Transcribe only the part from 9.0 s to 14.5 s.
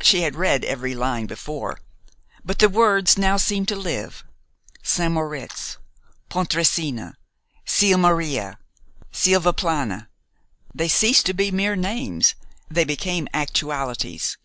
Silvaplana, they ceased to be mere names, they became actualities.